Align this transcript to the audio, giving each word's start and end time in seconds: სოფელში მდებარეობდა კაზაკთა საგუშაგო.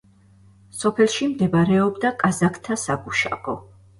სოფელში 0.77 1.27
მდებარეობდა 1.33 2.13
კაზაკთა 2.23 2.81
საგუშაგო. 2.85 3.55